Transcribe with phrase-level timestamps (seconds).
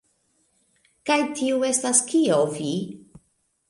[1.11, 2.75] Kaj tio estas kio vi?